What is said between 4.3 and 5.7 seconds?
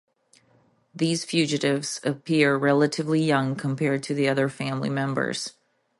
family members.